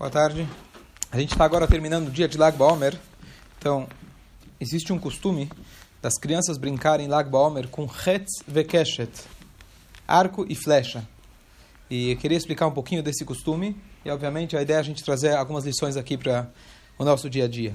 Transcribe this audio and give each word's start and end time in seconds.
Boa 0.00 0.10
tarde. 0.10 0.48
A 1.12 1.20
gente 1.20 1.32
está 1.32 1.44
agora 1.44 1.68
terminando 1.68 2.08
o 2.08 2.10
dia 2.10 2.26
de 2.26 2.38
Lag 2.38 2.56
Baomer. 2.56 2.98
Então, 3.58 3.86
existe 4.58 4.94
um 4.94 4.98
costume 4.98 5.52
das 6.00 6.16
crianças 6.16 6.56
brincarem 6.56 7.04
em 7.04 7.08
Lag 7.10 7.28
Baomer 7.28 7.68
com 7.68 7.84
Hetz 7.84 8.42
Vekeshet, 8.48 9.10
arco 10.08 10.46
e 10.48 10.54
flecha. 10.54 11.06
E 11.90 12.12
eu 12.12 12.16
queria 12.16 12.38
explicar 12.38 12.66
um 12.66 12.70
pouquinho 12.70 13.02
desse 13.02 13.26
costume. 13.26 13.76
E, 14.02 14.10
obviamente, 14.10 14.56
a 14.56 14.62
ideia 14.62 14.78
é 14.78 14.80
a 14.80 14.82
gente 14.82 15.04
trazer 15.04 15.34
algumas 15.34 15.66
lições 15.66 15.98
aqui 15.98 16.16
para 16.16 16.48
o 16.98 17.04
nosso 17.04 17.28
dia 17.28 17.44
a 17.44 17.48
dia. 17.48 17.74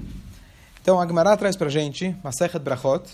Então, 0.82 1.00
a 1.00 1.06
Gemara 1.06 1.36
traz 1.36 1.54
para 1.54 1.68
a 1.68 1.70
gente, 1.70 2.16
Masechet 2.24 2.58
Brachot, 2.58 3.08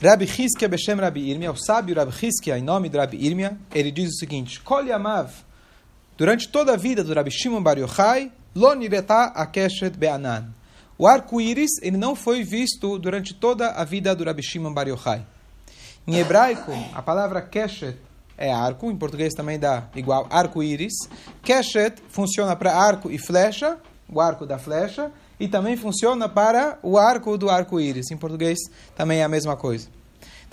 Rabbi 0.00 0.26
Hizkia 0.26 0.68
Beshem 0.68 0.94
Rabbi 0.94 1.28
Irmia, 1.28 1.50
o 1.50 1.56
sábio 1.56 1.96
Rabbi 1.96 2.14
Hizkia, 2.24 2.56
em 2.56 2.62
nome 2.62 2.88
de 2.88 2.96
Rabbi 2.96 3.16
Irmia, 3.16 3.58
ele 3.74 3.90
diz 3.90 4.10
o 4.10 4.16
seguinte, 4.16 4.60
Kol 4.60 4.84
Yamav, 4.84 5.32
durante 6.16 6.48
toda 6.48 6.74
a 6.74 6.76
vida 6.76 7.02
do 7.02 7.12
Rabbi 7.12 7.30
Shimon 7.30 7.62
Bar 7.62 7.78
Yochai, 7.78 8.32
Lo 8.54 8.74
Nireta 8.74 9.32
Akeshet 9.34 9.96
Be'anan. 9.96 10.54
O 10.96 11.06
arco-íris 11.06 11.82
ele 11.82 11.96
não 11.96 12.14
foi 12.14 12.44
visto 12.44 12.98
durante 12.98 13.34
toda 13.34 13.70
a 13.70 13.84
vida 13.84 14.14
do 14.14 14.24
Rabbi 14.24 14.42
Shimon 14.42 14.72
Bar 14.72 14.88
Yochai. 14.88 15.26
Em 16.06 16.16
hebraico, 16.18 16.70
a 16.92 17.00
palavra 17.00 17.40
Keshet 17.40 17.96
é 18.36 18.52
arco, 18.52 18.90
em 18.90 18.96
português 18.96 19.32
também 19.32 19.58
dá 19.58 19.88
igual 19.94 20.26
arco-íris. 20.30 20.92
Keshet 21.42 22.02
funciona 22.10 22.54
para 22.54 22.76
arco 22.76 23.10
e 23.10 23.16
flecha, 23.16 23.78
o 24.06 24.20
arco 24.20 24.44
da 24.44 24.58
flecha, 24.58 25.10
e 25.40 25.48
também 25.48 25.76
funciona 25.76 26.28
para 26.28 26.78
o 26.82 26.98
arco 26.98 27.38
do 27.38 27.48
arco-íris. 27.48 28.10
Em 28.10 28.16
português 28.16 28.58
também 28.94 29.20
é 29.20 29.24
a 29.24 29.28
mesma 29.28 29.56
coisa. 29.56 29.88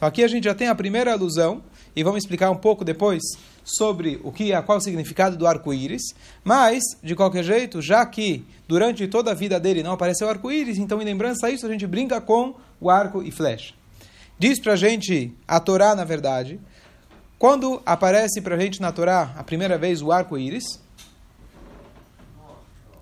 Então 0.01 0.09
aqui 0.09 0.23
a 0.23 0.27
gente 0.27 0.45
já 0.45 0.55
tem 0.55 0.67
a 0.67 0.73
primeira 0.73 1.13
alusão 1.13 1.61
e 1.95 2.01
vamos 2.01 2.23
explicar 2.23 2.49
um 2.49 2.55
pouco 2.55 2.83
depois 2.83 3.21
sobre 3.63 4.19
o 4.23 4.31
que 4.31 4.51
é 4.51 4.59
qual 4.59 4.79
o 4.79 4.81
significado 4.81 5.37
do 5.37 5.45
arco-íris, 5.45 6.01
mas 6.43 6.81
de 7.03 7.15
qualquer 7.15 7.43
jeito, 7.43 7.83
já 7.83 8.03
que 8.03 8.43
durante 8.67 9.07
toda 9.07 9.29
a 9.29 9.35
vida 9.35 9.59
dele 9.59 9.83
não 9.83 9.91
apareceu 9.91 10.27
arco-íris, 10.27 10.79
então 10.79 10.99
em 11.03 11.05
lembrança 11.05 11.45
a 11.45 11.51
isso 11.51 11.67
a 11.67 11.69
gente 11.69 11.85
brinca 11.85 12.19
com 12.19 12.55
o 12.79 12.89
arco 12.89 13.21
e 13.21 13.29
flecha. 13.29 13.75
Diz 14.39 14.59
pra 14.59 14.75
gente 14.75 15.31
a 15.47 15.59
Torá, 15.59 15.93
na 15.93 16.03
verdade, 16.03 16.59
quando 17.37 17.79
aparece 17.85 18.41
pra 18.41 18.57
gente 18.57 18.81
na 18.81 18.91
Torá 18.91 19.35
a 19.37 19.43
primeira 19.43 19.77
vez 19.77 20.01
o 20.01 20.11
arco-íris, 20.11 20.63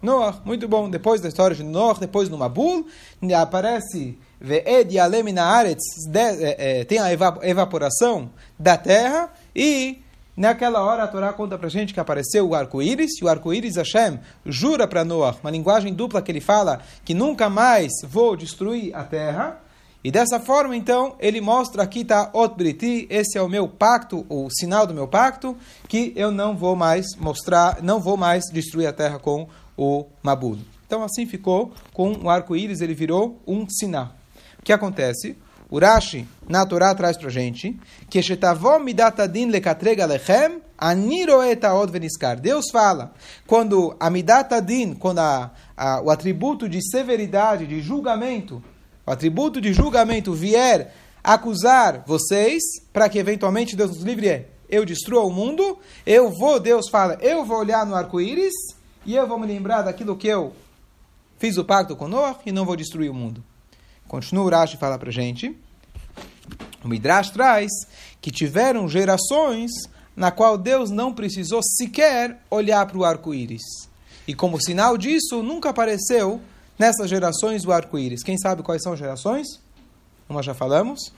Noah, 0.02 0.42
muito 0.44 0.68
bom. 0.68 0.90
Depois 0.90 1.22
da 1.22 1.30
história 1.30 1.56
de 1.56 1.64
Noah, 1.64 1.98
depois 1.98 2.28
no 2.28 2.38
Mabul, 2.38 2.86
aparece 3.38 4.18
Ve'ed 4.42 4.96
Yalem 4.96 5.34
Naaretz, 5.34 5.84
tem 6.88 7.00
a 7.00 7.12
evaporação 7.42 8.30
da 8.58 8.78
terra 8.78 9.30
e 9.56 10.02
naquela 10.36 10.82
hora 10.82 11.04
a 11.04 11.08
Torá 11.08 11.34
conta 11.34 11.58
pra 11.58 11.68
gente 11.68 11.94
que 11.94 12.00
apareceu 12.00 12.48
o 12.48 12.56
arco-íris, 12.56 13.12
e 13.20 13.26
o 13.26 13.28
arco-íris 13.28 13.76
Hashem 13.76 14.20
jura 14.46 14.88
para 14.88 15.04
Noah, 15.04 15.36
uma 15.42 15.52
linguagem 15.52 15.94
dupla 15.94 16.22
que 16.22 16.32
ele 16.32 16.40
fala 16.40 16.80
que 17.04 17.14
nunca 17.14 17.50
mais 17.50 17.92
vou 18.08 18.38
destruir 18.38 18.96
a 18.96 19.04
terra. 19.04 19.60
E 20.02 20.10
dessa 20.10 20.40
forma, 20.40 20.78
então, 20.78 21.18
ele 21.20 21.42
mostra 21.42 21.84
aqui 21.84 22.00
está 22.04 22.30
Ot 22.32 22.56
Briti, 22.56 23.06
esse 23.10 23.38
é 23.38 23.42
o 23.42 23.50
meu 23.50 23.68
pacto, 23.68 24.26
o 24.30 24.50
sinal 24.50 24.88
do 24.88 24.94
meu 24.94 25.10
pacto, 25.10 25.58
que 25.90 26.14
eu 26.16 26.32
não 26.32 26.56
vou 26.56 26.74
mais 26.74 27.06
mostrar, 27.18 27.84
não 27.84 28.00
vou 28.00 28.16
mais 28.16 28.46
destruir 28.50 28.88
a 28.88 28.94
terra 28.94 29.20
com 29.20 29.50
o 29.78 30.06
Mabul. 30.24 30.58
Então 30.88 31.04
assim 31.04 31.26
ficou 31.26 31.74
com 31.94 32.14
o 32.14 32.30
arco-íris, 32.30 32.80
ele 32.80 32.94
virou 32.94 33.42
um 33.46 33.68
sinal. 33.70 34.12
O 34.60 34.64
que 34.64 34.74
acontece? 34.74 35.38
O 35.70 35.80
Rashi, 35.80 36.28
na 36.48 36.66
Torá, 36.66 36.96
traz 36.96 37.16
para 37.16 37.28
a 37.28 37.32
gente 37.32 37.80
que 38.10 38.20
Deus 42.42 42.72
fala, 42.72 43.14
quando 43.46 43.96
a 44.00 44.10
midatadin, 44.10 44.96
quando 44.96 45.20
a, 45.20 45.52
a, 45.78 46.02
o 46.02 46.10
atributo 46.10 46.68
de 46.68 46.82
severidade, 46.82 47.68
de 47.68 47.82
julgamento, 47.82 48.64
o 49.06 49.12
atributo 49.12 49.62
de 49.62 49.72
julgamento 49.72 50.34
vier 50.34 50.92
acusar 51.24 52.04
vocês, 52.08 52.64
para 52.92 53.08
que 53.08 53.20
eventualmente 53.20 53.76
Deus 53.76 53.92
nos 53.92 54.04
livre, 54.04 54.48
eu 54.68 54.84
destrua 54.86 55.24
o 55.24 55.32
mundo, 55.32 55.78
eu 56.06 56.32
vou, 56.32 56.60
Deus 56.60 56.90
fala, 56.90 57.18
eu 57.22 57.46
vou 57.46 57.60
olhar 57.60 57.86
no 57.86 57.94
arco-íris, 57.94 58.54
e 59.06 59.16
eu 59.16 59.28
vou 59.28 59.40
me 59.40 59.46
lembrar 59.46 59.84
daquilo 59.84 60.18
que 60.18 60.28
eu 60.28 60.54
fiz 61.38 61.58
o 61.58 61.66
pacto 61.66 61.96
com 61.96 62.08
Noah 62.08 62.40
e 62.46 62.52
não 62.52 62.66
vou 62.66 62.76
destruir 62.76 63.10
o 63.10 63.14
mundo. 63.14 63.44
Continua 64.10 64.44
o 64.44 64.50
Rashi 64.50 64.76
e 64.76 64.80
fala 64.80 64.98
para 64.98 65.12
gente. 65.12 65.56
O 66.84 66.88
Midrash 66.88 67.30
traz 67.30 67.70
que 68.20 68.32
tiveram 68.32 68.90
gerações 68.90 69.70
na 70.16 70.32
qual 70.32 70.58
Deus 70.58 70.90
não 70.90 71.14
precisou 71.14 71.62
sequer 71.64 72.42
olhar 72.50 72.86
para 72.88 72.98
o 72.98 73.06
arco-íris. 73.06 73.62
E 74.28 74.34
como 74.34 74.60
sinal 74.60 74.98
disso, 74.98 75.44
nunca 75.44 75.70
apareceu 75.70 76.42
nessas 76.78 77.08
gerações 77.08 77.64
o 77.66 77.72
arco-íris. 77.72 78.24
Quem 78.24 78.36
sabe 78.36 78.64
quais 78.64 78.82
são 78.82 78.94
as 78.94 79.00
gerações? 79.00 79.48
Uma 80.28 80.42
já 80.42 80.56
falamos. 80.56 81.14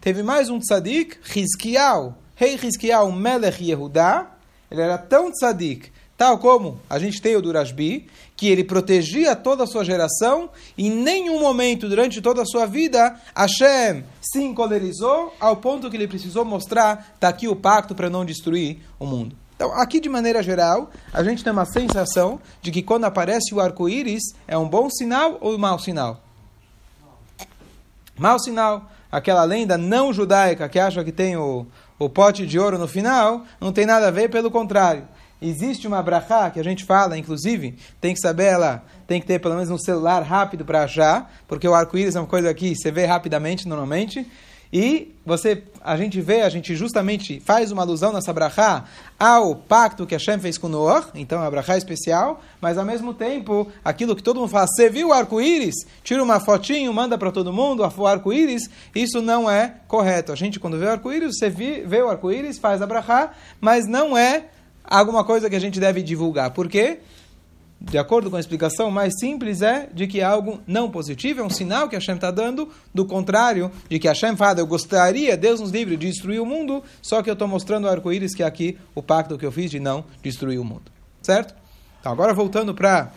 Teve 0.00 0.22
mais 0.22 0.48
um 0.48 0.60
tzadik, 0.60 1.18
Rizkial, 1.24 2.16
rei 2.36 2.54
Rizkial 2.54 3.10
Melech 3.10 3.62
Yehudá. 3.62 4.36
Ele 4.70 4.82
era 4.82 4.98
tão 4.98 5.32
tzadik, 5.32 5.90
Tal 6.18 6.36
como 6.36 6.80
a 6.90 6.98
gente 6.98 7.22
tem 7.22 7.36
o 7.36 7.40
Durasbi, 7.40 8.08
que 8.36 8.48
ele 8.48 8.64
protegia 8.64 9.36
toda 9.36 9.62
a 9.62 9.66
sua 9.68 9.84
geração, 9.84 10.50
e 10.76 10.88
em 10.88 10.90
nenhum 10.90 11.38
momento 11.38 11.88
durante 11.88 12.20
toda 12.20 12.42
a 12.42 12.44
sua 12.44 12.66
vida 12.66 13.14
Hashem 13.36 14.04
se 14.20 14.42
encolerizou 14.42 15.32
ao 15.38 15.56
ponto 15.58 15.88
que 15.88 15.96
ele 15.96 16.08
precisou 16.08 16.44
mostrar, 16.44 17.12
está 17.14 17.28
aqui 17.28 17.46
o 17.46 17.54
pacto 17.54 17.94
para 17.94 18.10
não 18.10 18.24
destruir 18.24 18.78
o 18.98 19.06
mundo. 19.06 19.36
Então, 19.54 19.72
aqui 19.72 20.00
de 20.00 20.08
maneira 20.08 20.42
geral, 20.42 20.90
a 21.12 21.22
gente 21.22 21.44
tem 21.44 21.52
uma 21.52 21.64
sensação 21.64 22.40
de 22.60 22.72
que 22.72 22.82
quando 22.82 23.04
aparece 23.04 23.54
o 23.54 23.60
arco-íris 23.60 24.22
é 24.48 24.58
um 24.58 24.68
bom 24.68 24.90
sinal 24.90 25.38
ou 25.40 25.54
um 25.54 25.58
mau 25.58 25.78
sinal? 25.78 26.20
Mau 28.18 28.40
sinal. 28.40 28.90
Aquela 29.10 29.44
lenda 29.44 29.78
não 29.78 30.12
judaica 30.12 30.68
que 30.68 30.80
acha 30.80 31.04
que 31.04 31.12
tem 31.12 31.36
o, 31.36 31.64
o 31.96 32.08
pote 32.08 32.44
de 32.44 32.58
ouro 32.58 32.76
no 32.76 32.88
final, 32.88 33.44
não 33.60 33.72
tem 33.72 33.86
nada 33.86 34.08
a 34.08 34.10
ver, 34.10 34.28
pelo 34.28 34.50
contrário. 34.50 35.06
Existe 35.40 35.86
uma 35.86 36.02
brachá 36.02 36.50
que 36.50 36.58
a 36.58 36.64
gente 36.64 36.84
fala, 36.84 37.16
inclusive, 37.16 37.76
tem 38.00 38.12
que 38.12 38.20
saber 38.20 38.44
ela, 38.44 38.84
tem 39.06 39.20
que 39.20 39.26
ter 39.26 39.38
pelo 39.38 39.54
menos 39.54 39.70
um 39.70 39.78
celular 39.78 40.20
rápido 40.22 40.64
para 40.64 40.82
achar, 40.82 41.32
porque 41.46 41.68
o 41.68 41.74
arco-íris 41.74 42.16
é 42.16 42.20
uma 42.20 42.26
coisa 42.26 42.52
que 42.52 42.74
você 42.74 42.90
vê 42.90 43.04
rapidamente, 43.04 43.68
normalmente. 43.68 44.26
E 44.72 45.14
você, 45.24 45.62
a 45.80 45.96
gente 45.96 46.20
vê, 46.20 46.42
a 46.42 46.48
gente 46.48 46.74
justamente 46.74 47.40
faz 47.40 47.72
uma 47.72 47.82
alusão 47.82 48.12
nessa 48.12 48.34
brachá 48.34 48.84
ao 49.18 49.54
pacto 49.54 50.06
que 50.06 50.14
Hashem 50.14 50.38
fez 50.38 50.58
com 50.58 50.68
Noah, 50.68 51.06
então 51.14 51.38
é 51.38 51.42
uma 51.42 51.50
brachá 51.50 51.78
especial, 51.78 52.42
mas 52.60 52.76
ao 52.76 52.84
mesmo 52.84 53.14
tempo, 53.14 53.66
aquilo 53.82 54.14
que 54.14 54.22
todo 54.22 54.40
mundo 54.40 54.50
fala, 54.50 54.66
você 54.66 54.90
viu 54.90 55.08
o 55.08 55.12
arco-íris? 55.12 55.74
Tira 56.04 56.22
uma 56.22 56.38
fotinho, 56.38 56.92
manda 56.92 57.16
para 57.16 57.32
todo 57.32 57.52
mundo 57.52 57.82
o 57.96 58.06
arco-íris, 58.06 58.68
isso 58.94 59.22
não 59.22 59.50
é 59.50 59.76
correto. 59.86 60.32
A 60.32 60.36
gente, 60.36 60.60
quando 60.60 60.78
vê 60.78 60.84
o 60.84 60.90
arco-íris, 60.90 61.38
você 61.38 61.48
vê 61.48 62.02
o 62.02 62.10
arco-íris, 62.10 62.58
faz 62.58 62.82
a 62.82 62.86
brachá, 62.86 63.30
mas 63.60 63.86
não 63.86 64.18
é 64.18 64.48
alguma 64.88 65.24
coisa 65.24 65.48
que 65.48 65.56
a 65.56 65.60
gente 65.60 65.78
deve 65.78 66.02
divulgar. 66.02 66.50
Por 66.52 66.68
quê? 66.68 67.00
De 67.80 67.96
acordo 67.96 68.28
com 68.28 68.36
a 68.36 68.40
explicação 68.40 68.90
mais 68.90 69.14
simples, 69.20 69.62
é 69.62 69.88
de 69.94 70.08
que 70.08 70.20
algo 70.20 70.60
não 70.66 70.90
positivo, 70.90 71.40
é 71.40 71.44
um 71.44 71.50
sinal 71.50 71.88
que 71.88 71.94
Hashem 71.94 72.16
está 72.16 72.30
dando, 72.30 72.68
do 72.92 73.04
contrário, 73.04 73.70
de 73.88 74.00
que 74.00 74.08
Hashem 74.08 74.34
fala, 74.34 74.58
eu 74.58 74.66
gostaria, 74.66 75.36
Deus 75.36 75.60
nos 75.60 75.70
livre, 75.70 75.96
de 75.96 76.08
destruir 76.08 76.40
o 76.40 76.46
mundo, 76.46 76.82
só 77.00 77.22
que 77.22 77.30
eu 77.30 77.34
estou 77.34 77.46
mostrando 77.46 77.84
o 77.84 77.88
arco-íris 77.88 78.34
que 78.34 78.42
é 78.42 78.46
aqui 78.46 78.76
o 78.96 79.02
pacto 79.02 79.38
que 79.38 79.46
eu 79.46 79.52
fiz 79.52 79.70
de 79.70 79.78
não 79.78 80.04
destruir 80.20 80.58
o 80.58 80.64
mundo. 80.64 80.90
Certo? 81.22 81.54
Então, 82.00 82.10
agora 82.10 82.34
voltando 82.34 82.74
para 82.74 83.12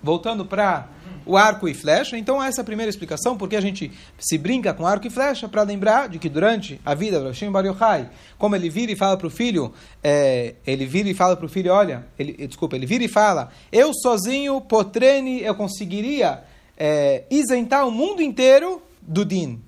voltando 0.00 0.44
para 0.44 0.86
o 1.28 1.36
arco 1.36 1.68
e 1.68 1.74
flecha. 1.74 2.16
Então, 2.16 2.42
essa 2.42 2.60
é 2.60 2.62
a 2.62 2.64
primeira 2.64 2.88
explicação, 2.88 3.36
porque 3.36 3.54
a 3.54 3.60
gente 3.60 3.92
se 4.18 4.38
brinca 4.38 4.72
com 4.72 4.86
arco 4.86 5.06
e 5.06 5.10
flecha, 5.10 5.46
para 5.46 5.62
lembrar 5.62 6.08
de 6.08 6.18
que 6.18 6.28
durante 6.28 6.80
a 6.84 6.94
vida 6.94 7.20
do 7.20 7.26
Hashem 7.26 7.52
Bar 7.52 7.66
Yochai, 7.66 8.08
como 8.38 8.56
ele 8.56 8.70
vira 8.70 8.90
e 8.90 8.96
fala 8.96 9.16
para 9.16 9.26
o 9.26 9.30
filho, 9.30 9.72
é, 10.02 10.54
ele 10.66 10.86
vira 10.86 11.06
e 11.08 11.14
fala 11.14 11.36
para 11.36 11.44
o 11.44 11.48
filho, 11.48 11.70
olha, 11.70 12.06
ele, 12.18 12.46
desculpa, 12.46 12.76
ele 12.76 12.86
vira 12.86 13.04
e 13.04 13.08
fala, 13.08 13.50
eu 13.70 13.92
sozinho, 13.92 14.58
potrene, 14.62 15.42
eu 15.42 15.54
conseguiria 15.54 16.42
é, 16.78 17.24
isentar 17.30 17.86
o 17.86 17.90
mundo 17.90 18.22
inteiro 18.22 18.80
do 19.02 19.22
din. 19.22 19.60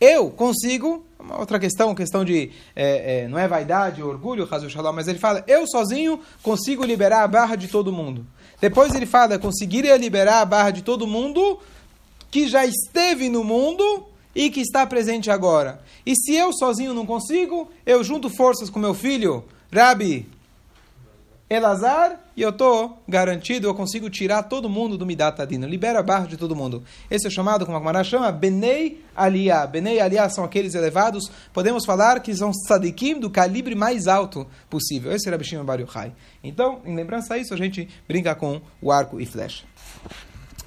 Eu 0.00 0.30
consigo, 0.30 1.04
uma 1.18 1.40
outra 1.40 1.58
questão, 1.58 1.92
questão 1.92 2.24
de, 2.24 2.52
é, 2.76 3.22
é, 3.22 3.28
não 3.28 3.38
é 3.38 3.48
vaidade, 3.48 4.00
orgulho, 4.00 4.48
mas 4.94 5.08
ele 5.08 5.18
fala, 5.18 5.42
eu 5.48 5.66
sozinho 5.66 6.20
consigo 6.40 6.84
liberar 6.84 7.24
a 7.24 7.28
barra 7.28 7.56
de 7.56 7.66
todo 7.66 7.92
mundo. 7.92 8.24
Depois 8.60 8.94
ele 8.94 9.06
fala: 9.06 9.38
conseguiria 9.38 9.96
liberar 9.96 10.40
a 10.40 10.44
barra 10.44 10.70
de 10.70 10.82
todo 10.82 11.06
mundo 11.06 11.58
que 12.30 12.48
já 12.48 12.64
esteve 12.66 13.28
no 13.28 13.44
mundo 13.44 14.06
e 14.34 14.50
que 14.50 14.60
está 14.60 14.86
presente 14.86 15.30
agora. 15.30 15.80
E 16.04 16.16
se 16.16 16.34
eu 16.34 16.52
sozinho 16.52 16.92
não 16.92 17.06
consigo, 17.06 17.70
eu 17.86 18.02
junto 18.02 18.28
forças 18.28 18.68
com 18.68 18.78
meu 18.78 18.94
filho, 18.94 19.44
Rabi 19.72 20.33
Elazar, 21.48 22.20
e 22.34 22.40
eu 22.40 22.48
estou 22.48 23.02
garantido, 23.06 23.66
eu 23.66 23.74
consigo 23.74 24.08
tirar 24.08 24.44
todo 24.44 24.66
mundo 24.66 24.96
do 24.96 25.04
Midat 25.04 25.40
Adina, 25.40 25.66
libera 25.66 25.98
a 25.98 26.02
barra 26.02 26.26
de 26.26 26.38
todo 26.38 26.56
mundo. 26.56 26.82
Esse 27.10 27.26
é 27.26 27.30
chamado, 27.30 27.66
como 27.66 27.76
a 27.76 27.80
Gemara 27.80 28.02
chama, 28.02 28.32
Benei 28.32 29.04
Aliyah. 29.14 29.66
Benei 29.66 30.00
Aliyah 30.00 30.30
são 30.30 30.42
aqueles 30.42 30.74
elevados, 30.74 31.30
podemos 31.52 31.84
falar 31.84 32.20
que 32.20 32.34
são 32.34 32.50
tzadikim 32.50 33.20
do 33.20 33.28
calibre 33.28 33.74
mais 33.74 34.08
alto 34.08 34.46
possível. 34.70 35.12
Esse 35.12 35.28
era 35.28 35.36
Bishim 35.36 35.62
Bar 35.62 35.80
Yochai. 35.80 36.14
Então, 36.42 36.80
em 36.84 36.96
lembrança 36.96 37.34
a 37.34 37.38
isso, 37.38 37.52
a 37.52 37.58
gente 37.58 37.88
brinca 38.08 38.34
com 38.34 38.62
o 38.80 38.90
arco 38.90 39.20
e 39.20 39.26
flecha. 39.26 39.64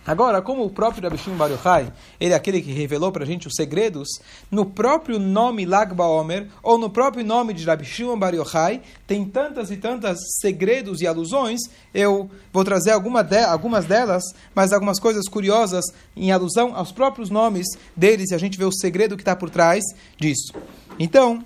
Agora, 0.07 0.41
como 0.41 0.63
o 0.63 0.69
próprio 0.69 1.03
Rabi 1.03 1.17
Shimon 1.17 1.35
Bar 1.35 1.51
Yochai, 1.51 1.91
ele 2.17 2.31
é 2.31 2.35
aquele 2.35 2.61
que 2.61 2.71
revelou 2.71 3.11
para 3.11 3.25
a 3.25 3.27
gente 3.27 3.45
os 3.45 3.55
segredos, 3.55 4.07
no 4.49 4.65
próprio 4.65 5.19
nome 5.19 5.65
Lag 5.65 5.93
Baomer, 5.93 6.47
ou 6.63 6.77
no 6.77 6.89
próprio 6.89 7.25
nome 7.25 7.53
de 7.53 7.65
Rabi 7.65 7.83
Shimon 7.83 8.17
Bar 8.17 8.33
Yochai, 8.33 8.81
tem 9.05 9.25
tantas 9.25 9.69
e 9.69 9.75
tantas 9.75 10.17
segredos 10.39 11.01
e 11.01 11.07
alusões, 11.07 11.59
eu 11.93 12.31
vou 12.53 12.63
trazer 12.63 12.91
alguma 12.91 13.21
de, 13.21 13.43
algumas 13.43 13.83
delas, 13.83 14.23
mas 14.55 14.71
algumas 14.71 14.97
coisas 14.97 15.27
curiosas 15.27 15.83
em 16.15 16.31
alusão 16.31 16.73
aos 16.73 16.93
próprios 16.93 17.29
nomes 17.29 17.67
deles, 17.93 18.31
e 18.31 18.35
a 18.35 18.37
gente 18.37 18.57
vê 18.57 18.63
o 18.63 18.71
segredo 18.71 19.17
que 19.17 19.23
está 19.23 19.35
por 19.35 19.49
trás 19.49 19.83
disso. 20.17 20.53
Então, 20.97 21.43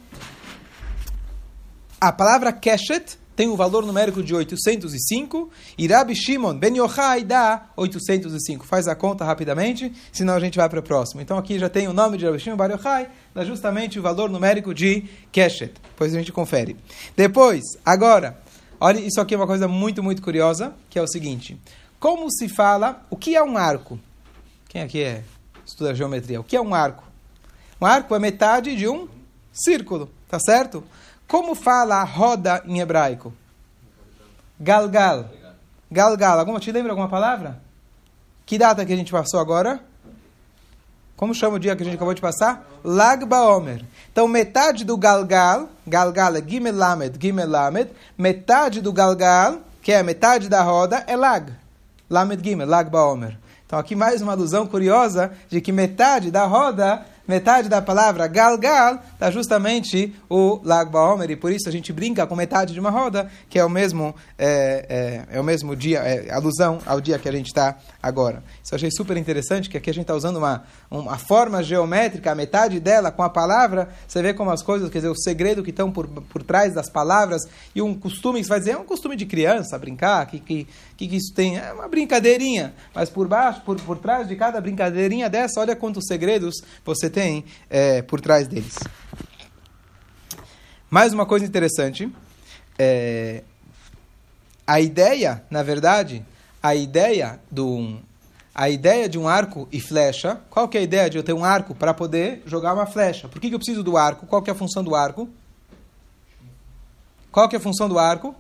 a 2.00 2.12
palavra 2.12 2.54
Keshet 2.54 3.18
tem 3.36 3.48
o 3.48 3.54
um 3.54 3.56
valor 3.56 3.86
numérico 3.86 4.22
de 4.22 4.36
805 4.36 5.50
e 5.78 5.88
Rabi 5.88 6.16
Shimon 6.16 6.54
Ben 6.58 6.78
Yochai 6.78 7.24
dá 7.24 7.70
805. 7.76 8.66
Faz 8.66 8.88
a 8.88 8.96
conta 8.96 9.24
rapidamente, 9.24 9.92
senão 10.12 10.34
a 10.34 10.40
gente 10.40 10.58
vai 10.58 10.68
para 10.68 10.80
o 10.80 10.84
próximo. 10.84 11.22
Então 11.22 11.38
aqui 11.38 11.58
já 11.58 11.70
tem 11.70 11.88
o 11.88 11.94
nome 11.94 12.18
de 12.18 12.26
Rabi 12.26 12.40
Shimon 12.40 12.58
Ben 12.58 12.72
Yochai, 12.74 13.10
dá 13.34 13.44
justamente 13.46 14.00
o 14.00 14.02
valor 14.02 14.30
numérico 14.30 14.74
de 14.74 15.06
Keshet. 15.32 15.74
Depois 15.90 16.14
a 16.14 16.18
gente 16.18 16.32
confere. 16.32 16.76
Depois, 17.16 17.64
agora, 17.86 18.38
olha, 18.80 19.00
isso 19.00 19.20
aqui 19.22 19.34
é 19.34 19.38
uma 19.38 19.48
coisa 19.48 19.68
muito, 19.68 20.04
muito 20.04 20.22
curiosa, 20.22 20.74
que 20.90 21.00
é 21.00 21.02
o 21.02 21.08
seguinte. 21.08 21.58
Como 22.00 22.32
se 22.32 22.50
fala, 22.50 23.06
o 23.10 23.16
que 23.16 23.36
é 23.36 23.44
um 23.44 23.58
arco? 23.58 24.00
Quem 24.68 24.82
aqui 24.82 25.04
é 25.04 25.24
estuda 25.66 25.94
geometria? 25.94 26.40
O 26.40 26.44
que 26.44 26.56
é 26.56 26.62
um 26.62 26.74
arco? 26.74 27.04
Um 27.80 27.86
arco 27.86 28.14
é 28.16 28.20
metade 28.20 28.76
de 28.76 28.88
um 28.88 29.08
círculo, 29.52 30.10
tá 30.28 30.40
certo? 30.40 30.84
Como 31.32 31.56
fala 31.56 32.02
a 32.02 32.04
roda 32.04 32.62
em 32.66 32.82
hebraico? 32.82 33.32
Galgal. 34.60 35.30
Galgal. 35.90 36.38
Alguma, 36.38 36.60
te 36.60 36.74
lembra 36.74 36.92
alguma 36.92 37.08
palavra? 37.08 37.58
Que 38.46 38.58
data 38.58 38.86
que 38.86 38.92
a 38.92 38.98
gente 38.98 39.14
passou 39.14 39.40
agora? 39.40 39.80
Como 41.16 41.34
chama 41.34 41.56
o 41.56 41.60
dia 41.60 41.74
que 41.74 41.84
a 41.84 41.86
gente 41.86 41.96
acabou 41.96 42.14
de 42.14 42.20
passar? 42.20 42.68
Lag 42.84 43.24
Baomer. 43.24 43.82
Então, 44.12 44.28
metade 44.28 44.84
do 44.84 44.98
Galgal, 44.98 45.70
Galgal 45.88 46.36
é 46.36 46.42
Gimel 46.46 46.76
Lamed, 46.76 47.18
Gimel 47.18 47.48
Lamed, 47.48 47.90
metade 48.18 48.82
do 48.82 48.92
Galgal, 48.92 49.60
que 49.82 49.94
é 49.94 50.00
a 50.00 50.04
metade 50.04 50.50
da 50.50 50.62
roda, 50.62 51.02
é 51.08 51.16
Lag. 51.16 51.50
Lamed 52.10 52.44
Gimel, 52.44 52.68
Lag 52.68 52.90
Baomer. 52.90 53.38
Então, 53.66 53.80
aqui 53.80 53.96
mais 53.96 54.22
uma 54.22 54.34
alusão 54.34 54.68
curiosa 54.68 55.32
de 55.48 55.62
que 55.62 55.72
metade 55.72 56.30
da 56.30 56.44
roda 56.44 57.06
metade 57.32 57.70
da 57.70 57.82
palavra 57.82 58.28
galgal 58.28 59.02
está 59.14 59.32
justamente 59.32 60.14
o 60.30 60.60
Lag 60.66 60.92
Baomer, 60.92 61.32
e 61.32 61.36
por 61.38 61.50
isso 61.50 61.70
a 61.70 61.72
gente 61.72 61.94
brinca 61.94 62.28
com 62.28 62.36
metade 62.36 62.74
de 62.74 62.80
uma 62.80 62.90
roda, 62.90 63.32
que 63.50 63.58
é 63.58 63.64
o 63.64 63.70
mesmo, 63.70 64.14
é, 64.38 65.26
é, 65.30 65.38
é 65.38 65.40
o 65.40 65.44
mesmo 65.44 65.74
dia, 65.74 66.00
é 66.00 66.30
alusão 66.30 66.80
ao 66.86 67.00
dia 67.00 67.18
que 67.18 67.30
a 67.30 67.32
gente 67.32 67.48
está 67.48 67.78
agora. 68.04 68.44
Isso 68.62 68.74
eu 68.74 68.76
achei 68.76 68.92
super 68.92 69.16
interessante, 69.16 69.70
que 69.70 69.78
aqui 69.78 69.90
a 69.90 69.94
gente 69.94 70.04
está 70.04 70.14
usando 70.14 70.36
uma, 70.36 70.66
uma 70.90 71.18
forma 71.18 71.64
geométrica, 71.64 72.34
a 72.34 72.36
metade 72.36 72.82
dela 72.82 73.12
com 73.12 73.24
a 73.24 73.30
palavra, 73.30 73.88
você 74.06 74.22
vê 74.22 74.34
como 74.34 74.52
as 74.52 74.62
coisas, 74.62 74.90
quer 74.90 74.98
dizer, 74.98 75.10
o 75.10 75.16
segredo 75.16 75.64
que 75.64 75.70
estão 75.70 75.90
por, 75.90 76.08
por 76.08 76.44
trás 76.44 76.74
das 76.74 76.90
palavras, 76.90 77.44
e 77.74 77.82
um 77.82 77.94
costume, 77.94 78.44
você 78.44 78.50
vai 78.50 78.60
dizer, 78.60 78.72
é 78.72 78.78
um 78.78 78.84
costume 78.84 79.16
de 79.16 79.26
criança, 79.26 79.80
brincar, 79.80 80.26
que, 80.26 80.40
que, 80.40 80.68
que 80.98 81.16
isso 81.16 81.34
tem? 81.34 81.58
É 81.58 81.72
uma 81.72 81.88
brincadeirinha, 81.88 82.74
mas 82.94 83.10
por 83.10 83.26
baixo, 83.26 83.62
por, 83.62 83.80
por 83.82 83.98
trás 84.00 84.28
de 84.28 84.36
cada 84.36 84.60
brincadeirinha 84.60 85.30
dessa, 85.30 85.62
olha 85.62 85.78
quantos 85.78 86.06
segredos 86.08 86.56
você 86.84 87.10
tem 87.10 87.21
tem 87.22 87.46
é, 87.70 88.02
por 88.02 88.20
trás 88.20 88.48
deles. 88.48 88.76
Mais 90.90 91.14
uma 91.14 91.26
coisa 91.26 91.46
interessante, 91.46 92.12
é, 92.80 93.44
a 94.66 94.82
ideia, 94.82 95.44
na 95.50 95.62
verdade, 95.62 96.26
a 96.64 96.74
ideia 96.74 97.40
do 97.50 98.00
a 98.54 98.70
ideia 98.70 99.08
de 99.08 99.18
um 99.18 99.30
arco 99.30 99.66
e 99.72 99.80
flecha, 99.80 100.42
qual 100.50 100.68
que 100.68 100.78
é 100.78 100.82
a 100.82 100.84
ideia 100.84 101.10
de 101.10 101.18
eu 101.18 101.24
ter 101.24 101.32
um 101.32 101.46
arco 101.46 101.74
para 101.74 101.94
poder 101.94 102.44
jogar 102.46 102.74
uma 102.74 102.86
flecha? 102.86 103.30
Por 103.30 103.40
que, 103.40 103.48
que 103.48 103.56
eu 103.56 103.60
preciso 103.60 103.82
do 103.82 103.96
arco? 103.96 104.26
Qual 104.26 104.42
que 104.42 104.50
é 104.50 104.54
a 104.54 104.56
função 104.56 104.84
do 104.84 104.94
arco? 104.94 105.30
Qual 107.32 107.48
que 107.48 107.56
é 107.56 107.60
a 107.60 107.62
função 107.62 107.88
do 107.88 107.98
arco? 107.98 108.36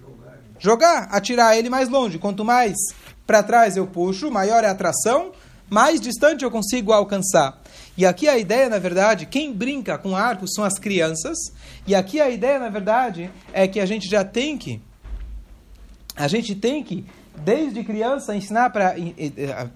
Jogar, 0.00 0.38
Jogar 0.60 1.08
atirar 1.10 1.56
ele 1.56 1.68
mais 1.68 1.88
longe. 1.88 2.20
Quanto 2.20 2.44
mais 2.44 2.76
para 3.26 3.42
trás 3.42 3.76
eu 3.76 3.86
puxo, 3.86 4.30
maior 4.30 4.62
é 4.62 4.68
a 4.68 4.70
atração, 4.70 5.32
mais 5.68 6.00
distante 6.00 6.44
eu 6.44 6.50
consigo 6.52 6.92
alcançar. 6.92 7.60
E 7.98 8.06
aqui 8.06 8.28
a 8.28 8.38
ideia, 8.38 8.68
na 8.68 8.78
verdade, 8.78 9.26
quem 9.26 9.52
brinca 9.52 9.98
com 9.98 10.14
arcos 10.14 10.52
são 10.54 10.62
as 10.62 10.78
crianças. 10.78 11.36
E 11.84 11.96
aqui 11.96 12.20
a 12.20 12.30
ideia, 12.30 12.60
na 12.60 12.68
verdade, 12.68 13.28
é 13.52 13.66
que 13.66 13.80
a 13.80 13.86
gente 13.86 14.08
já 14.08 14.24
tem 14.24 14.56
que 14.56 14.80
a 16.14 16.26
gente 16.26 16.54
tem 16.54 16.82
que 16.82 17.04
desde 17.36 17.82
criança 17.84 18.34
ensinar 18.34 18.70
para 18.70 18.94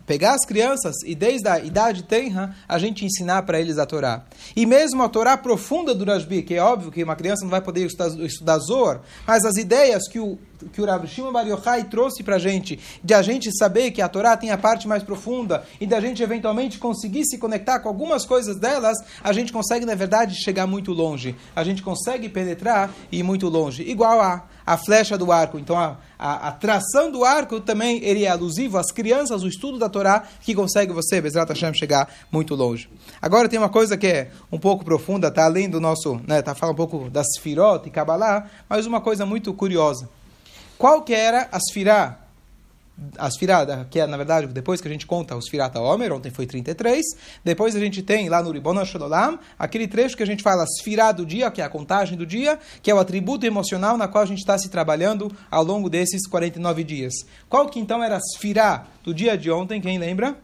pegar 0.06 0.34
as 0.34 0.44
crianças 0.44 0.94
e 1.04 1.14
desde 1.14 1.48
a 1.48 1.58
idade 1.60 2.02
tenra 2.02 2.56
a 2.68 2.78
gente 2.78 3.04
ensinar 3.04 3.42
para 3.42 3.60
eles 3.60 3.78
a 3.78 3.86
Torá. 3.86 4.24
E 4.54 4.66
mesmo 4.66 5.02
a 5.02 5.08
Torá 5.08 5.36
profunda 5.36 5.94
do 5.94 6.04
Rashbi, 6.04 6.42
que 6.42 6.54
é 6.54 6.62
óbvio 6.62 6.90
que 6.90 7.02
uma 7.02 7.16
criança 7.16 7.44
não 7.44 7.50
vai 7.50 7.60
poder 7.60 7.86
estudar, 7.86 8.08
estudar 8.24 8.58
Zohar, 8.58 9.00
mas 9.26 9.44
as 9.44 9.56
ideias 9.56 10.08
que 10.08 10.18
o 10.18 10.38
que 10.72 10.80
o 10.80 10.84
Rav 10.84 11.06
Shimon 11.06 11.32
Bar 11.32 11.46
Yochai 11.46 11.84
trouxe 11.84 12.22
para 12.22 12.36
a 12.36 12.38
gente, 12.38 12.78
de 13.02 13.14
a 13.14 13.22
gente 13.22 13.50
saber 13.56 13.90
que 13.90 14.02
a 14.02 14.08
Torá 14.08 14.36
tem 14.36 14.50
a 14.50 14.58
parte 14.58 14.86
mais 14.86 15.02
profunda 15.02 15.64
e 15.80 15.86
da 15.86 16.00
gente 16.00 16.22
eventualmente 16.22 16.78
conseguir 16.78 17.24
se 17.24 17.38
conectar 17.38 17.80
com 17.80 17.88
algumas 17.88 18.24
coisas 18.24 18.56
delas, 18.56 18.96
a 19.22 19.32
gente 19.32 19.52
consegue, 19.52 19.84
na 19.84 19.94
verdade, 19.94 20.34
chegar 20.34 20.66
muito 20.66 20.92
longe. 20.92 21.34
A 21.54 21.64
gente 21.64 21.82
consegue 21.82 22.28
penetrar 22.28 22.90
e 23.10 23.18
ir 23.18 23.22
muito 23.22 23.48
longe. 23.48 23.82
Igual 23.82 24.20
a, 24.20 24.44
a 24.66 24.76
flecha 24.76 25.18
do 25.18 25.30
arco. 25.32 25.58
Então, 25.58 25.78
a, 25.78 25.96
a, 26.18 26.48
a 26.48 26.52
tração 26.52 27.10
do 27.10 27.24
arco 27.24 27.60
também 27.60 28.02
ele 28.04 28.24
é 28.24 28.28
alusivo 28.28 28.78
às 28.78 28.92
crianças, 28.92 29.42
o 29.42 29.48
estudo 29.48 29.78
da 29.78 29.88
Torá, 29.88 30.24
que 30.40 30.54
consegue 30.54 30.92
você, 30.92 31.20
Bezrat 31.20 31.48
Hashem, 31.48 31.74
chegar 31.74 32.08
muito 32.30 32.54
longe. 32.54 32.88
Agora 33.20 33.48
tem 33.48 33.58
uma 33.58 33.68
coisa 33.68 33.96
que 33.96 34.06
é 34.06 34.30
um 34.50 34.58
pouco 34.58 34.84
profunda, 34.84 35.28
está 35.28 35.44
além 35.44 35.68
do 35.68 35.80
nosso, 35.80 36.20
né, 36.26 36.42
tá 36.42 36.54
falando 36.54 36.74
um 36.74 36.76
pouco 36.76 37.10
das 37.10 37.26
Sfirot 37.36 37.86
e 37.86 37.90
Kabbalah, 37.90 38.48
mas 38.68 38.86
uma 38.86 39.00
coisa 39.00 39.26
muito 39.26 39.52
curiosa. 39.52 40.08
Qual 40.78 41.02
que 41.02 41.14
era 41.14 41.48
a 41.52 41.58
Sfirá? 41.60 42.18
A 43.18 43.30
Sfirá, 43.30 43.86
que 43.90 43.98
é, 43.98 44.06
na 44.06 44.16
verdade, 44.16 44.46
depois 44.48 44.80
que 44.80 44.86
a 44.86 44.90
gente 44.90 45.06
conta 45.06 45.34
os 45.34 45.46
Sfirata 45.46 45.80
Omer, 45.80 46.12
ontem 46.12 46.30
foi 46.30 46.46
33, 46.46 47.02
depois 47.42 47.74
a 47.74 47.80
gente 47.80 48.02
tem 48.02 48.28
lá 48.28 48.42
no 48.42 48.50
Ribon 48.50 48.84
Shalom, 48.84 49.38
aquele 49.58 49.88
trecho 49.88 50.16
que 50.16 50.22
a 50.22 50.26
gente 50.26 50.42
fala 50.42 50.64
Sfirá 50.66 51.10
do 51.10 51.24
dia, 51.24 51.50
que 51.50 51.60
é 51.60 51.64
a 51.64 51.68
contagem 51.68 52.16
do 52.16 52.26
dia, 52.26 52.58
que 52.82 52.90
é 52.90 52.94
o 52.94 52.98
atributo 52.98 53.46
emocional 53.46 53.96
na 53.96 54.06
qual 54.06 54.22
a 54.22 54.26
gente 54.26 54.38
está 54.38 54.58
se 54.58 54.68
trabalhando 54.68 55.34
ao 55.50 55.64
longo 55.64 55.88
desses 55.88 56.28
49 56.28 56.84
dias. 56.84 57.14
Qual 57.48 57.68
que 57.68 57.80
então 57.80 58.04
era 58.04 58.16
a 58.16 58.20
Sfirá 58.20 58.86
do 59.02 59.14
dia 59.14 59.36
de 59.36 59.50
ontem, 59.50 59.80
quem 59.80 59.98
lembra? 59.98 60.36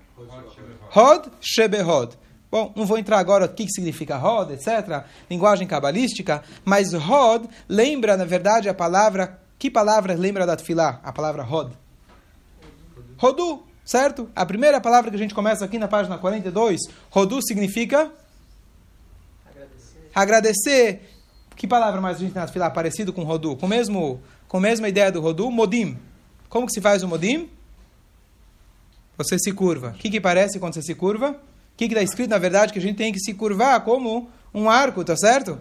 Hod 0.94 1.30
Shebehod. 1.40 2.16
Bom, 2.50 2.72
não 2.74 2.86
vou 2.86 2.96
entrar 2.96 3.18
agora 3.18 3.44
o 3.44 3.48
que 3.48 3.68
significa 3.68 4.18
Hod, 4.18 4.54
etc., 4.54 5.04
linguagem 5.30 5.66
cabalística, 5.66 6.42
mas 6.64 6.94
Hod 6.94 7.46
lembra, 7.68 8.16
na 8.16 8.24
verdade, 8.24 8.70
a 8.70 8.74
palavra 8.74 9.38
que 9.58 9.70
palavra 9.70 10.14
lembra 10.14 10.46
da 10.46 10.56
Tfilá? 10.56 11.00
A 11.02 11.12
palavra 11.12 11.42
Rod. 11.42 11.72
Rodu, 13.16 13.64
certo? 13.84 14.30
A 14.34 14.46
primeira 14.46 14.80
palavra 14.80 15.10
que 15.10 15.16
a 15.16 15.18
gente 15.18 15.34
começa 15.34 15.64
aqui 15.64 15.78
na 15.78 15.88
página 15.88 16.16
42, 16.16 16.80
Rodu 17.10 17.40
significa? 17.42 18.12
Agradecer. 19.44 20.10
Agradecer. 20.14 21.10
Que 21.56 21.66
palavra 21.66 22.00
mais 22.00 22.18
a 22.18 22.20
gente 22.20 22.32
tem 22.32 22.40
na 22.40 22.46
Tfilá 22.46 22.70
parecido 22.70 23.12
com 23.12 23.24
Rodu? 23.24 23.56
Com, 23.56 23.66
mesmo, 23.66 24.22
com 24.46 24.58
a 24.58 24.60
mesma 24.60 24.88
ideia 24.88 25.10
do 25.10 25.20
Rodu? 25.20 25.50
Modim. 25.50 25.98
Como 26.48 26.66
que 26.66 26.72
se 26.72 26.80
faz 26.80 27.02
o 27.02 27.08
Modim? 27.08 27.50
Você 29.16 29.36
se 29.40 29.50
curva. 29.50 29.88
O 29.88 29.94
que, 29.94 30.08
que 30.08 30.20
parece 30.20 30.60
quando 30.60 30.74
você 30.74 30.82
se 30.82 30.94
curva? 30.94 31.32
O 31.32 31.76
que 31.76 31.86
está 31.86 32.02
escrito, 32.02 32.30
na 32.30 32.38
verdade, 32.38 32.72
que 32.72 32.78
a 32.78 32.82
gente 32.82 32.96
tem 32.96 33.12
que 33.12 33.18
se 33.18 33.34
curvar 33.34 33.80
como 33.80 34.30
um 34.54 34.70
arco, 34.70 35.04
tá 35.04 35.16
certo? 35.16 35.58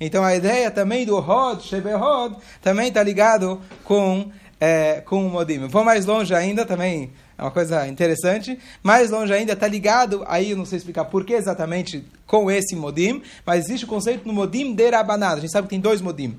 Então 0.00 0.24
a 0.24 0.34
ideia 0.34 0.70
também 0.70 1.04
do 1.04 1.16
Hod, 1.16 1.62
Shebehod, 1.62 2.36
também 2.62 2.88
está 2.88 3.02
ligado 3.02 3.60
com, 3.84 4.30
é, 4.60 5.00
com 5.00 5.26
o 5.26 5.30
Modim. 5.30 5.66
Vou 5.66 5.84
mais 5.84 6.06
longe 6.06 6.34
ainda, 6.34 6.64
também 6.64 7.10
é 7.36 7.42
uma 7.42 7.50
coisa 7.50 7.86
interessante. 7.86 8.58
Mais 8.82 9.10
longe 9.10 9.32
ainda 9.32 9.52
está 9.52 9.66
ligado, 9.66 10.24
aí 10.26 10.50
eu 10.50 10.56
não 10.56 10.64
sei 10.64 10.78
explicar 10.78 11.04
por 11.06 11.24
que 11.24 11.32
exatamente 11.32 12.04
com 12.26 12.50
esse 12.50 12.76
Modim, 12.76 13.22
mas 13.44 13.64
existe 13.64 13.84
o 13.84 13.88
conceito 13.88 14.26
no 14.26 14.32
Modim 14.32 14.74
de 14.74 14.90
Rabanada. 14.90 15.36
A 15.36 15.40
gente 15.40 15.52
sabe 15.52 15.66
que 15.66 15.70
tem 15.70 15.80
dois 15.80 16.00
Modim. 16.00 16.38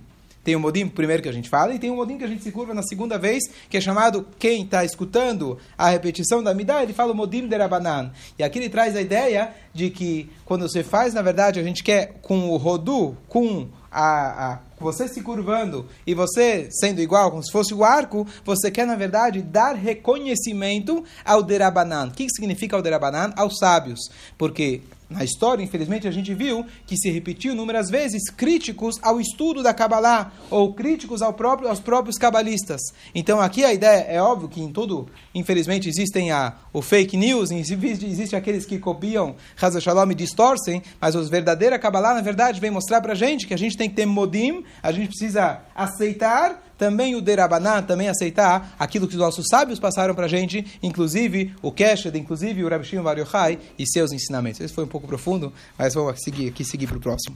Tem 0.50 0.56
o 0.56 0.60
modim 0.60 0.88
primeiro 0.88 1.22
que 1.22 1.30
a 1.30 1.32
gente 1.32 1.48
fala, 1.48 1.76
e 1.76 1.78
tem 1.78 1.92
o 1.92 1.96
modim 1.96 2.18
que 2.18 2.24
a 2.24 2.28
gente 2.28 2.42
se 2.42 2.52
curva 2.52 2.74
na 2.74 2.82
segunda 2.82 3.20
vez, 3.20 3.44
que 3.70 3.78
é 3.78 3.80
chamado, 3.80 4.26
quem 4.40 4.64
está 4.64 4.84
escutando 4.84 5.60
a 5.78 5.92
repetição 5.92 6.42
da 6.42 6.56
Midah, 6.56 6.82
ele 6.82 6.92
fala 6.92 7.12
o 7.12 7.16
modim 7.16 7.48
de 7.48 7.56
Rabanan. 7.56 8.12
E 8.36 8.42
aqui 8.42 8.58
ele 8.58 8.68
traz 8.68 8.96
a 8.96 9.02
ideia 9.02 9.54
de 9.72 9.92
que 9.92 10.28
quando 10.46 10.68
você 10.68 10.82
faz, 10.82 11.14
na 11.14 11.22
verdade, 11.22 11.60
a 11.60 11.64
gente 11.64 11.84
quer 11.84 12.16
com 12.24 12.50
o 12.50 12.58
rodu, 12.58 13.16
com 13.28 13.68
a, 13.92 14.54
a 14.54 14.60
você 14.80 15.08
se 15.08 15.22
curvando 15.22 15.86
e 16.08 16.16
você 16.16 16.68
sendo 16.72 17.00
igual, 17.00 17.30
como 17.30 17.46
se 17.46 17.52
fosse 17.52 17.72
o 17.72 17.84
arco, 17.84 18.26
você 18.44 18.72
quer, 18.72 18.88
na 18.88 18.96
verdade, 18.96 19.44
dar 19.44 19.76
reconhecimento 19.76 21.04
ao 21.24 21.44
Derabanan. 21.44 22.08
O 22.08 22.12
que 22.12 22.26
significa 22.28 22.76
o 22.76 22.82
Derabanan? 22.82 23.34
Aos 23.36 23.60
sábios. 23.60 24.00
Porque 24.36 24.82
na 25.10 25.24
história, 25.24 25.64
infelizmente, 25.64 26.08
a 26.08 26.12
gente 26.12 26.34
viu 26.36 26.64
que 26.86 26.96
se 26.96 27.10
repetiu 27.10 27.54
inúmeras 27.54 27.90
vezes 27.90 28.30
críticos 28.30 29.00
ao 29.02 29.20
estudo 29.20 29.64
da 29.64 29.74
Kabbalah, 29.74 30.32
ou 30.52 30.74
críticos 30.74 31.24
ao 31.24 31.34
próprio, 31.34 31.68
aos 31.68 31.80
próprios 31.80 32.16
cabalistas. 32.16 32.80
Então, 33.16 33.42
aqui 33.42 33.64
a 33.66 33.74
ideia 33.74 34.06
é 34.08 34.22
óbvio 34.22 34.48
que 34.48 34.62
em 34.62 34.72
tudo, 34.72 35.08
infelizmente, 35.34 35.90
existem 35.90 36.32
a, 36.32 36.54
o 36.72 36.82
fake 36.82 37.18
news, 37.18 37.50
existem 37.50 38.10
existe 38.10 38.36
aqueles 38.36 38.66
que 38.66 38.78
copiam 38.78 39.36
Hazar 39.60 39.82
Shalom 39.82 40.12
e 40.12 40.16
distorcem, 40.16 40.84
mas 41.02 41.16
os 41.16 41.28
verdadeira 41.28 41.80
Kabbalah, 41.80 42.14
na 42.14 42.22
verdade, 42.22 42.60
vem 42.60 42.70
mostrar 42.70 43.02
para 43.02 43.14
a 43.14 43.16
gente 43.16 43.48
que 43.48 43.54
a 43.54 43.58
gente 43.58 43.76
tem 43.76 43.90
que 43.90 43.96
ter 43.96 44.06
modim, 44.06 44.64
a 44.84 44.92
gente 44.92 45.08
precisa 45.08 45.62
aceitar 45.76 46.69
também 46.80 47.14
o 47.14 47.22
Derabanan, 47.22 47.84
também 47.84 48.08
aceitar 48.08 48.74
aquilo 48.80 49.06
que 49.06 49.14
os 49.14 49.20
nossos 49.20 49.46
sábios 49.50 49.80
passaram 49.80 50.16
para 50.16 50.26
a 50.26 50.30
gente, 50.30 50.66
inclusive 50.82 51.54
o 51.62 51.74
Keshed, 51.74 52.18
inclusive 52.18 52.64
o 52.64 52.70
Rabbi 52.70 52.86
Shimon 52.86 53.04
Bar 53.04 53.20
Yochai 53.20 53.60
e 53.78 53.86
seus 53.86 54.14
ensinamentos. 54.14 54.62
Esse 54.62 54.74
foi 54.74 54.86
um 54.86 54.88
pouco 54.88 55.06
profundo, 55.06 55.54
mas 55.78 55.94
vamos 55.94 56.24
seguir 56.24 56.48
aqui 56.48 56.64
seguir 56.64 56.88
para 56.88 56.96
o 56.96 57.02
próximo. 57.02 57.36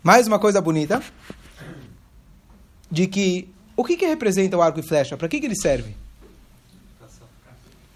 Mais 0.00 0.28
uma 0.28 0.38
coisa 0.38 0.60
bonita, 0.60 1.02
de 2.88 3.08
que 3.08 3.48
o 3.76 3.82
que, 3.82 3.96
que 3.96 4.06
representa 4.06 4.56
o 4.56 4.62
arco 4.62 4.78
e 4.78 4.82
flecha? 4.82 5.16
Para 5.16 5.26
que, 5.28 5.40
que 5.40 5.46
ele 5.46 5.56
serve? 5.56 5.96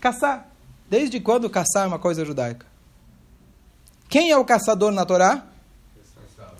Caçar. 0.00 0.48
Desde 0.90 1.20
quando 1.20 1.48
caçar 1.48 1.84
é 1.84 1.86
uma 1.86 1.98
coisa 1.98 2.24
judaica? 2.24 2.66
Quem 4.08 4.32
é 4.32 4.36
o 4.36 4.44
caçador 4.44 4.90
na 4.90 5.04
Torá? 5.04 5.46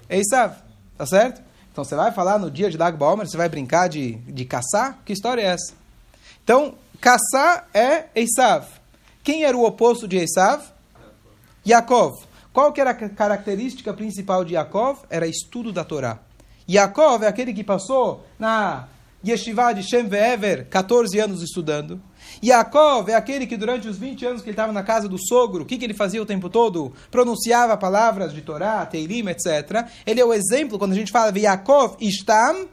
Esav. 0.09 0.59
Tá 0.97 1.07
certo? 1.07 1.48
Então 1.79 1.85
você 1.85 1.95
vai 1.95 2.11
falar 2.11 2.41
no 2.41 2.51
dia 2.51 2.69
de 2.69 2.77
Lag 2.77 2.97
Baomer, 2.97 3.25
você 3.25 3.37
vai 3.37 3.49
brincar 3.49 3.89
de, 3.89 4.17
de 4.17 4.45
caçar? 4.45 4.99
Que 5.05 5.13
história 5.13 5.43
é 5.43 5.45
essa? 5.45 5.75
Então, 6.43 6.75
caçar 7.01 7.69
é 7.73 8.07
Esav. 8.17 8.67
Quem 9.23 9.45
era 9.45 9.57
o 9.57 9.65
oposto 9.65 10.09
de 10.09 10.17
Esav? 10.17 10.61
Yaakov. 11.65 12.25
Qual 12.53 12.73
que 12.73 12.81
era 12.81 12.91
a 12.91 12.95
característica 12.95 13.95
principal 13.95 14.45
de 14.45 14.55
Yaakov? 14.55 15.03
Era 15.09 15.29
estudo 15.29 15.73
da 15.73 15.85
Torá. 15.85 16.19
Yaakov 16.69 17.23
é 17.23 17.29
aquele 17.29 17.55
que 17.55 17.63
passou 17.63 18.27
na 18.41 18.89
Yeshiva 19.27 19.73
de 19.73 19.83
Shem 19.83 20.07
Ve'ever 20.07 20.67
14 20.69 21.19
anos 21.19 21.43
estudando. 21.43 22.01
Yaakov 22.43 23.11
é 23.11 23.15
aquele 23.15 23.47
que 23.47 23.57
durante 23.57 23.89
os 23.89 23.99
20 23.99 24.27
anos 24.27 24.43
que 24.43 24.49
ele 24.49 24.53
estava 24.53 24.73
na 24.73 24.83
casa 24.83 25.09
do 25.09 25.19
sogro, 25.19 25.65
o 25.65 25.67
que, 25.67 25.77
que 25.77 25.85
ele 25.85 25.95
fazia 25.95 26.23
o 26.23 26.27
tempo 26.27 26.49
todo? 26.49 26.93
Pronunciava 27.11 27.77
palavras 27.77 28.33
de 28.33 28.43
Torá, 28.43 28.87
Teilim, 28.87 29.29
etc. 29.29 29.89
Ele 30.07 30.21
é 30.21 30.25
o 30.25 30.33
exemplo 30.33 30.79
quando 30.79 30.93
a 30.93 30.95
gente 30.95 31.11
fala 31.11 31.33
de 31.33 31.41
Yaakov 31.41 31.97
Ishtam, 32.01 32.69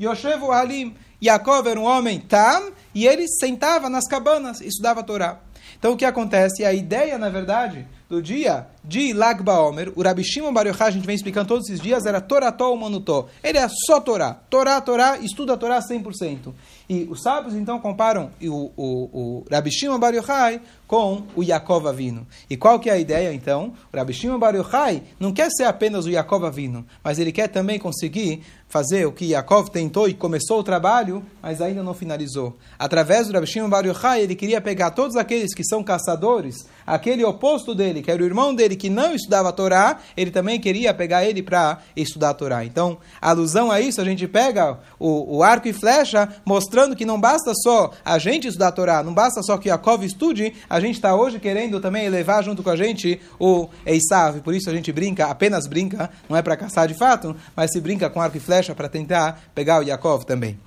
Yoshevu 0.00 0.52
Halim. 0.52 0.94
Yaakov 1.22 1.66
era 1.66 1.80
um 1.80 1.84
homem 1.84 2.20
tam, 2.20 2.70
e 2.94 3.06
ele 3.06 3.26
sentava 3.26 3.88
nas 3.88 4.06
cabanas 4.06 4.60
estudava 4.60 5.02
Torá. 5.02 5.40
Então 5.78 5.92
o 5.92 5.96
que 5.96 6.04
acontece? 6.04 6.64
A 6.64 6.72
ideia, 6.72 7.16
na 7.16 7.30
verdade, 7.30 7.86
do 8.08 8.22
dia 8.22 8.66
de 8.84 9.12
Lag 9.12 9.42
Baomer, 9.42 9.92
o 9.96 10.02
Rabi 10.02 10.22
Shimon 10.22 10.52
Bar 10.52 10.66
Yochai, 10.66 10.88
a 10.88 10.90
gente 10.92 11.06
vem 11.06 11.16
explicando 11.16 11.48
todos 11.48 11.68
esses 11.68 11.80
dias, 11.80 12.06
era 12.06 12.20
Torató 12.20 12.70
ou 12.70 12.76
Manutó. 12.76 13.26
Ele 13.42 13.58
é 13.58 13.66
só 13.68 14.00
Torá. 14.00 14.32
Torá, 14.48 14.80
Torá, 14.80 15.18
estuda 15.18 15.54
a 15.54 15.56
Torá 15.56 15.80
100%. 15.80 16.54
E 16.88 17.02
os 17.10 17.20
sábios 17.20 17.54
então 17.54 17.80
comparam 17.80 18.30
o, 18.40 18.70
o, 18.76 18.84
o 19.12 19.44
Rabi 19.50 19.72
Shimon 19.72 19.98
Bar 19.98 20.14
Yochai 20.14 20.60
com 20.86 21.24
o 21.34 21.42
Yaakov 21.42 21.88
Avino. 21.88 22.24
E 22.48 22.56
qual 22.56 22.78
que 22.78 22.88
é 22.88 22.92
a 22.92 22.98
ideia 22.98 23.34
então? 23.34 23.72
O 23.92 23.96
Rabi 23.96 24.12
Shimon 24.12 24.38
Bar 24.38 24.54
Yochai 24.54 25.02
não 25.18 25.32
quer 25.32 25.50
ser 25.50 25.64
apenas 25.64 26.06
o 26.06 26.10
Yaakov 26.10 26.44
Avino, 26.46 26.86
mas 27.02 27.18
ele 27.18 27.32
quer 27.32 27.48
também 27.48 27.76
conseguir 27.76 28.42
fazer 28.68 29.04
o 29.04 29.10
que 29.10 29.26
Yaakov 29.26 29.68
tentou 29.70 30.08
e 30.08 30.14
começou 30.14 30.60
o 30.60 30.62
trabalho, 30.62 31.24
mas 31.42 31.60
ainda 31.60 31.82
não 31.82 31.92
finalizou. 31.92 32.56
Através 32.78 33.26
do 33.26 33.32
Rabi 33.32 33.48
Shimon 33.48 33.68
Bar 33.68 33.84
Yochai, 33.84 34.20
ele 34.20 34.36
queria 34.36 34.60
pegar 34.60 34.92
todos 34.92 35.16
aqueles 35.16 35.52
que 35.52 35.64
são 35.64 35.82
caçadores, 35.82 36.66
aquele 36.86 37.24
oposto 37.24 37.74
dele, 37.74 38.02
que 38.02 38.10
era 38.10 38.22
o 38.22 38.26
irmão 38.26 38.54
dele 38.54 38.76
que 38.76 38.88
não 38.88 39.14
estudava 39.14 39.48
a 39.48 39.52
Torá, 39.52 39.98
ele 40.16 40.30
também 40.30 40.60
queria 40.60 40.94
pegar 40.94 41.24
ele 41.24 41.42
para 41.42 41.78
estudar 41.96 42.30
a 42.30 42.34
Torá. 42.34 42.64
Então, 42.64 42.98
alusão 43.20 43.70
a 43.70 43.80
isso, 43.80 44.00
a 44.00 44.04
gente 44.04 44.26
pega 44.28 44.78
o, 44.98 45.38
o 45.38 45.42
arco 45.42 45.68
e 45.68 45.72
flecha, 45.72 46.28
mostrando 46.44 46.94
que 46.94 47.04
não 47.04 47.20
basta 47.20 47.52
só 47.54 47.90
a 48.04 48.18
gente 48.18 48.46
estudar 48.48 48.68
a 48.68 48.72
Torá, 48.72 49.02
não 49.02 49.12
basta 49.12 49.42
só 49.42 49.58
que 49.58 49.68
Yaakov 49.68 50.04
estude, 50.04 50.54
a 50.68 50.78
gente 50.80 50.94
está 50.94 51.14
hoje 51.14 51.40
querendo 51.40 51.80
também 51.80 52.04
elevar 52.04 52.44
junto 52.44 52.62
com 52.62 52.70
a 52.70 52.76
gente 52.76 53.20
o 53.38 53.68
Eisav. 53.84 54.40
Por 54.40 54.54
isso 54.54 54.70
a 54.70 54.74
gente 54.74 54.92
brinca, 54.92 55.26
apenas 55.26 55.66
brinca, 55.66 56.10
não 56.28 56.36
é 56.36 56.42
para 56.42 56.56
caçar 56.56 56.86
de 56.86 56.94
fato, 56.94 57.34
mas 57.54 57.72
se 57.72 57.80
brinca 57.80 58.08
com 58.08 58.20
arco 58.20 58.36
e 58.36 58.40
flecha 58.40 58.74
para 58.74 58.88
tentar 58.88 59.40
pegar 59.54 59.80
o 59.80 59.82
Yaakov 59.82 60.24
também. 60.24 60.58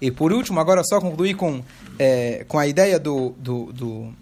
E 0.00 0.10
por 0.10 0.32
último, 0.32 0.60
agora 0.60 0.82
só 0.84 1.00
concluir 1.00 1.34
com, 1.34 1.62
é, 1.98 2.44
com 2.48 2.58
a 2.58 2.66
ideia 2.66 2.98
do, 2.98 3.34
do, 3.38 3.72
do 3.72 4.12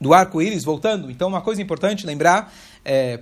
do 0.00 0.14
arco-íris, 0.14 0.64
voltando, 0.64 1.10
então 1.10 1.28
uma 1.28 1.42
coisa 1.42 1.60
importante 1.60 2.06
lembrar 2.06 2.52
é, 2.84 3.20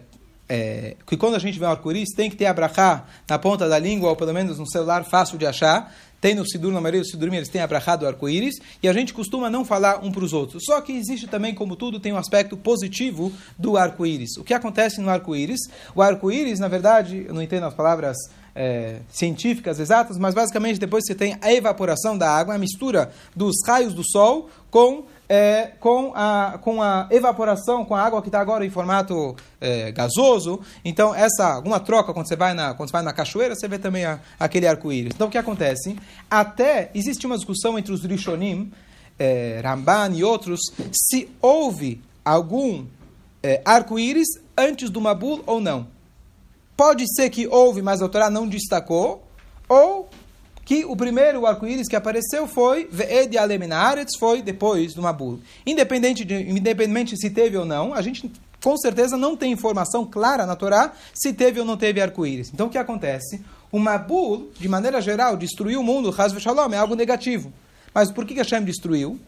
é, 0.49 0.97
que 1.07 1.17
quando 1.17 1.35
a 1.35 1.39
gente 1.39 1.59
vê 1.59 1.67
um 1.67 1.71
arco-íris, 1.71 2.15
tem 2.15 2.31
que 2.31 2.37
ter 2.37 2.47
abrahá 2.47 3.05
na 3.29 3.39
ponta 3.39 3.69
da 3.69 3.79
língua, 3.79 4.09
ou 4.09 4.17
pelo 4.17 4.33
menos 4.33 4.59
no 4.59 4.67
celular 4.67 5.05
fácil 5.05 5.37
de 5.37 5.47
achar. 5.47 5.95
Tem 6.21 6.35
no 6.35 6.45
Sidur, 6.49 6.73
na 6.73 6.81
maioria 6.81 7.01
dos 7.01 7.11
Sidurim, 7.11 7.37
eles 7.37 7.49
têm 7.49 7.61
abrahá 7.61 7.95
do 7.95 8.05
arco-íris, 8.05 8.57
e 8.83 8.89
a 8.89 8.93
gente 8.93 9.15
costuma 9.15 9.49
não 9.49 9.65
falar 9.65 10.05
um 10.05 10.11
para 10.11 10.25
os 10.25 10.33
outros. 10.33 10.65
Só 10.67 10.81
que 10.81 10.93
existe 10.93 11.29
também, 11.29 11.55
como 11.55 11.77
tudo, 11.77 12.01
tem 12.01 12.13
um 12.13 12.17
aspecto 12.17 12.57
positivo 12.57 13.33
do 13.57 13.77
arco-íris. 13.77 14.37
O 14.37 14.43
que 14.43 14.53
acontece 14.53 15.01
no 15.01 15.11
arco-íris? 15.11 15.61
O 15.95 16.03
arco-íris, 16.03 16.59
na 16.59 16.67
verdade, 16.67 17.25
eu 17.29 17.35
não 17.35 17.43
entendo 17.43 17.67
as 17.67 17.75
palavras 17.75 18.17
é, 18.53 18.97
científicas 19.09 19.79
exatas, 19.79 20.19
mas 20.19 20.35
basicamente 20.35 20.81
depois 20.81 21.05
você 21.07 21.15
tem 21.15 21.37
a 21.41 21.53
evaporação 21.53 22.19
da 22.19 22.29
água, 22.29 22.55
a 22.55 22.59
mistura 22.59 23.13
dos 23.37 23.55
raios 23.65 23.95
do 23.95 24.03
sol 24.05 24.51
com 24.73 25.05
é, 25.29 25.73
com, 25.79 26.13
a, 26.15 26.59
com 26.63 26.81
a 26.81 27.07
evaporação, 27.11 27.85
com 27.85 27.95
a 27.95 28.03
água 28.03 28.23
que 28.23 28.29
está 28.29 28.41
agora 28.41 28.65
em 28.65 28.71
formato 28.71 29.37
é, 29.61 29.93
gasoso. 29.93 30.61
Então, 30.85 31.15
essa 31.15 31.55
alguma 31.55 31.79
troca 31.79 32.15
quando 32.15 32.27
você 32.27 32.37
vai 32.37 32.55
na, 32.55 32.73
quando 32.75 32.89
você 32.89 32.93
vai 32.93 33.03
na 33.03 33.13
cachoeira, 33.13 33.55
você 33.55 33.69
vê 33.69 33.79
também 33.79 34.05
a, 34.05 34.21
aquele 34.41 34.67
arco-íris. 34.67 35.13
Então, 35.15 35.29
o 35.29 35.31
que 35.31 35.39
acontece? 35.39 35.97
Até 36.31 36.91
existe 36.95 37.27
uma 37.27 37.37
discussão 37.37 37.79
entre 37.79 37.93
os 37.93 38.05
Rishonim, 38.05 38.73
é, 39.19 39.61
Ramban 39.63 40.13
e 40.15 40.25
outros, 40.25 40.61
se 40.93 41.29
houve 41.43 42.01
algum 42.25 42.87
é, 43.43 43.61
arco-íris 43.65 44.29
antes 44.57 44.89
do 44.89 45.01
Mabul 45.01 45.43
ou 45.47 45.61
não. 45.61 45.89
Pode 46.77 47.05
ser 47.15 47.29
que 47.29 47.47
houve, 47.47 47.83
mas 47.83 48.01
a 48.01 48.09
Torá 48.09 48.31
não 48.31 48.47
destacou, 48.47 49.27
ou 49.69 50.09
que 50.69 50.85
o 50.85 50.95
primeiro 50.95 51.47
arco-íris 51.47 51.89
que 51.89 51.97
apareceu 51.97 52.47
foi 52.47 52.87
Ve'ed 52.93 53.35
foi 54.19 54.43
depois 54.43 54.93
do 54.93 55.01
Mabul. 55.01 55.41
Independente 55.65 56.27
de, 56.27 56.35
independente 56.35 57.17
se 57.17 57.31
teve 57.31 57.57
ou 57.57 57.65
não, 57.65 57.95
a 57.95 58.03
gente 58.03 58.31
com 58.63 58.77
certeza 58.77 59.17
não 59.17 59.35
tem 59.35 59.51
informação 59.51 60.05
clara 60.05 60.45
na 60.45 60.55
Torá 60.55 60.93
se 61.15 61.33
teve 61.33 61.59
ou 61.59 61.65
não 61.65 61.79
teve 61.79 62.03
arco-íris. 62.03 62.51
Então 62.53 62.67
o 62.67 62.71
que 62.71 62.77
acontece? 62.77 63.41
O 63.73 63.79
Mabul, 63.79 64.51
de 64.61 64.69
maneira 64.69 65.01
geral, 65.01 65.39
destruiu 65.39 65.81
o 65.81 65.83
mundo, 65.83 66.15
Hazve 66.15 66.39
Shalom, 66.39 66.71
é 66.75 66.77
algo 66.77 66.95
negativo. 66.95 67.51
Mas 67.95 68.13
por 68.13 68.27
que 68.27 68.35
Hashem 68.35 68.63
destruiu? 68.63 69.19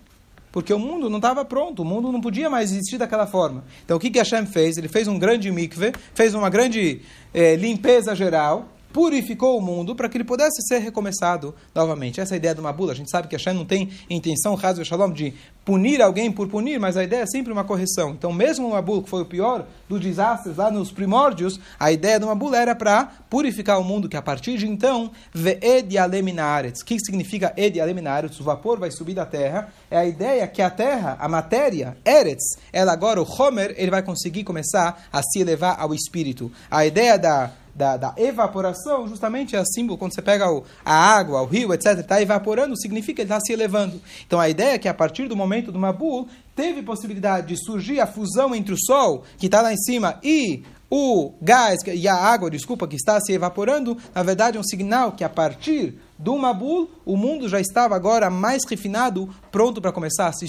Porque 0.52 0.74
o 0.74 0.78
mundo 0.78 1.08
não 1.08 1.16
estava 1.16 1.42
pronto, 1.42 1.80
o 1.80 1.86
mundo 1.86 2.12
não 2.12 2.20
podia 2.20 2.50
mais 2.50 2.70
existir 2.70 2.98
daquela 2.98 3.26
forma. 3.26 3.64
Então 3.82 3.96
o 3.96 4.00
que 4.00 4.18
Hashem 4.18 4.44
fez? 4.44 4.76
Ele 4.76 4.88
fez 4.88 5.08
um 5.08 5.18
grande 5.18 5.50
mikve, 5.50 5.94
fez 6.12 6.34
uma 6.34 6.50
grande 6.50 7.00
eh, 7.32 7.56
limpeza 7.56 8.14
geral, 8.14 8.68
purificou 8.92 9.58
o 9.58 9.62
mundo 9.62 9.94
para 9.94 10.08
que 10.08 10.16
ele 10.16 10.24
pudesse 10.24 10.62
ser 10.66 10.78
recomeçado 10.78 11.54
novamente. 11.74 12.20
Essa 12.20 12.34
é 12.34 12.36
a 12.36 12.38
ideia 12.38 12.54
do 12.54 12.62
Mabula. 12.62 12.92
A 12.92 12.94
gente 12.94 13.10
sabe 13.10 13.28
que 13.28 13.36
Hashem 13.36 13.54
não 13.54 13.64
tem 13.64 13.90
intenção, 14.08 14.58
Hazve 14.60 14.84
Shalom, 14.84 15.12
de 15.12 15.34
punir 15.64 16.02
alguém 16.02 16.32
por 16.32 16.48
punir, 16.48 16.80
mas 16.80 16.96
a 16.96 17.04
ideia 17.04 17.22
é 17.22 17.26
sempre 17.26 17.52
uma 17.52 17.64
correção. 17.64 18.10
Então, 18.10 18.32
mesmo 18.32 18.66
o 18.66 18.70
Mabul, 18.72 19.02
que 19.02 19.10
foi 19.10 19.22
o 19.22 19.26
pior 19.26 19.66
dos 19.88 20.00
desastres 20.00 20.56
lá 20.56 20.70
nos 20.70 20.90
primórdios, 20.90 21.60
a 21.78 21.92
ideia 21.92 22.18
do 22.18 22.26
Mabul 22.26 22.54
era 22.54 22.74
para 22.74 23.04
purificar 23.28 23.78
o 23.78 23.84
mundo, 23.84 24.08
que 24.08 24.16
a 24.16 24.22
partir 24.22 24.58
de 24.58 24.66
então, 24.66 25.10
Ve'ed 25.32 25.96
Aleminaretz. 25.96 26.80
O 26.80 26.84
que 26.84 26.98
significa 26.98 27.52
Ed 27.56 27.80
Aleminaretz? 27.80 28.40
O 28.40 28.44
vapor 28.44 28.78
vai 28.78 28.90
subir 28.90 29.14
da 29.14 29.26
terra. 29.26 29.72
É 29.90 29.98
a 29.98 30.04
ideia 30.04 30.46
que 30.46 30.62
a 30.62 30.70
terra, 30.70 31.16
a 31.20 31.28
matéria, 31.28 31.96
Eretz, 32.04 32.58
ela 32.72 32.92
agora, 32.92 33.20
o 33.22 33.26
Homer, 33.26 33.74
ele 33.76 33.90
vai 33.90 34.02
conseguir 34.02 34.44
começar 34.44 35.08
a 35.12 35.22
se 35.22 35.40
elevar 35.40 35.76
ao 35.78 35.94
espírito. 35.94 36.50
A 36.70 36.84
ideia 36.84 37.18
da 37.18 37.52
da, 37.80 37.96
da, 37.96 38.14
evaporação, 38.18 39.08
justamente 39.08 39.56
é 39.56 39.64
símbolo, 39.64 39.96
quando 39.96 40.14
você 40.14 40.20
pega 40.20 40.52
o, 40.52 40.62
a 40.84 40.94
água, 40.94 41.40
o 41.40 41.46
rio, 41.46 41.72
etc., 41.72 41.98
está 41.98 42.20
evaporando, 42.20 42.78
significa 42.78 43.16
que 43.16 43.22
está 43.22 43.40
se 43.40 43.54
elevando. 43.54 43.98
Então 44.26 44.38
a 44.38 44.50
ideia 44.50 44.74
é 44.74 44.78
que 44.78 44.86
a 44.86 44.92
partir 44.92 45.26
do 45.28 45.34
momento 45.34 45.72
do 45.72 45.78
Mabul, 45.78 46.28
teve 46.54 46.82
possibilidade 46.82 47.46
de 47.48 47.56
surgir 47.56 47.98
a 47.98 48.06
fusão 48.06 48.54
entre 48.54 48.74
o 48.74 48.78
Sol, 48.78 49.24
que 49.38 49.46
está 49.46 49.62
lá 49.62 49.72
em 49.72 49.78
cima, 49.78 50.20
e 50.22 50.62
o 50.90 51.32
gás 51.40 51.78
e 51.86 52.06
a 52.06 52.14
água, 52.14 52.50
desculpa, 52.50 52.86
que 52.86 52.96
está 52.96 53.18
se 53.18 53.32
evaporando, 53.32 53.96
na 54.14 54.22
verdade 54.22 54.58
é 54.58 54.60
um 54.60 54.64
sinal 54.64 55.12
que 55.12 55.24
a 55.24 55.28
partir 55.28 55.98
do 56.22 56.36
Mabul, 56.36 56.90
o 57.06 57.16
mundo 57.16 57.48
já 57.48 57.58
estava 57.58 57.96
agora 57.96 58.28
mais 58.28 58.62
refinado, 58.68 59.28
pronto 59.50 59.80
para 59.80 59.90
começar 59.90 60.26
a 60.26 60.32
se, 60.32 60.46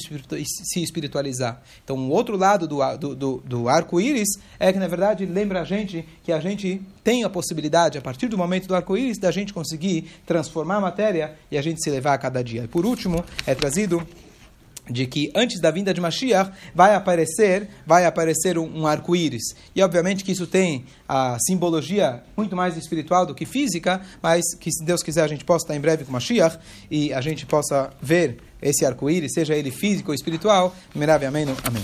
espiritualizar. 0.76 1.62
Então, 1.82 1.98
o 1.98 2.10
outro 2.10 2.36
lado 2.36 2.68
do, 2.68 2.98
do, 2.98 3.16
do, 3.16 3.38
do 3.46 3.70
arco-íris 3.70 4.28
é 4.60 4.74
que, 4.74 4.78
na 4.78 4.88
verdade, 4.88 5.26
lembra 5.26 5.62
a 5.62 5.64
gente 5.64 6.06
que 6.24 6.34
a 6.34 6.42
gente 6.42 6.82
tem 7.06 7.24
a 7.24 7.30
possibilidade, 7.30 7.98
a 7.98 8.02
partir 8.02 8.28
do 8.28 8.38
momento 8.38 8.68
do 8.68 8.76
arco-íris, 8.76 9.18
da 9.18 9.32
gente 9.32 9.54
conseguir 9.54 10.12
transformar 10.26 10.76
a 10.76 10.82
matéria 10.82 11.36
e 11.50 11.58
a 11.58 11.62
gente 11.62 11.82
se 11.82 11.90
levar 11.90 12.16
a 12.16 12.18
cada 12.18 12.44
dia. 12.44 12.66
E 12.66 12.68
por 12.68 12.86
último, 12.86 13.24
é 13.48 13.56
trazido 13.56 14.06
de 14.92 15.06
que 15.08 15.32
antes 15.36 15.60
da 15.60 15.72
vinda 15.72 15.94
de 15.94 16.02
Mashiach 16.02 16.52
vai 16.74 16.94
aparecer, 16.96 17.68
vai 17.86 18.06
aparecer 18.06 18.58
um, 18.58 18.82
um 18.82 18.88
arco-íris. 18.88 19.56
E 19.76 19.82
obviamente 19.82 20.24
que 20.24 20.32
isso 20.32 20.48
tem 20.48 20.86
a 21.08 21.38
simbologia 21.40 22.24
muito 22.36 22.56
mais 22.56 22.78
espiritual 22.78 23.26
do 23.26 23.34
que 23.34 23.46
física, 23.46 24.02
mas 24.22 24.44
que 24.60 24.72
se 24.72 24.84
Deus 24.84 25.02
quiser 25.02 25.24
a 25.24 25.28
gente 25.28 25.46
possa 25.46 25.66
estar 25.66 25.76
em 25.76 25.82
breve 25.82 26.06
com 26.06 26.12
Mashiach 26.12 26.58
e 26.90 27.14
a 27.14 27.22
gente 27.22 27.46
possa 27.46 27.92
ver 28.02 28.38
esse 28.62 28.86
arco-íris, 28.86 29.34
seja 29.34 29.56
ele 29.56 29.72
físico 29.72 30.12
ou 30.12 30.16
espiritual. 30.16 30.76
Mirav, 30.94 31.24
amém. 31.26 31.46
Amém. 31.64 31.84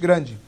grande. 0.00 0.38